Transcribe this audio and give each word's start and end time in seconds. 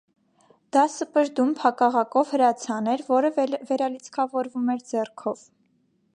Դա 0.77 0.85
սպրդուն 0.93 1.51
փակաղակով 1.59 2.33
հրացան 2.37 2.91
էր, 2.95 3.05
որը 3.13 3.33
վերալիցքավորվում 3.37 4.75
էր 4.77 4.85
ձեռքով։ 4.91 5.47